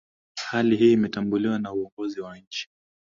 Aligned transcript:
Hali 0.49 0.75
hii 0.77 0.91
imetambuliwa 0.93 1.59
na 1.59 1.73
uongozi 1.73 2.21
wa 2.21 2.37
nchi 2.37 2.69